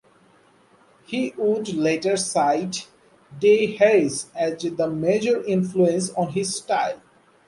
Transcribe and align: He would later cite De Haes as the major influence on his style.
He 1.03 1.31
would 1.37 1.71
later 1.75 2.17
cite 2.17 2.87
De 3.37 3.67
Haes 3.75 4.31
as 4.35 4.59
the 4.63 4.89
major 4.89 5.43
influence 5.43 6.09
on 6.15 6.29
his 6.33 6.55
style. 6.55 6.99